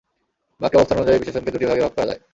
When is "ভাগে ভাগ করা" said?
1.69-2.07